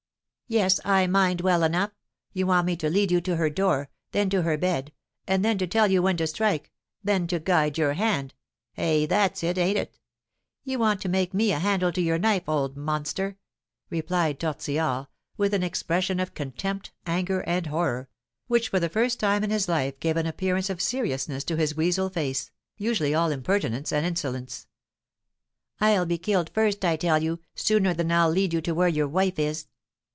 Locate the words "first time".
18.89-19.45